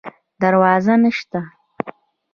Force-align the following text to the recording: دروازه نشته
دروازه 0.41 0.93
نشته 1.03 1.39